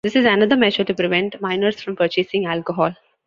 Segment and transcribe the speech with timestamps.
[0.03, 2.95] This is another measure to prevent minors from purchasing alcohol.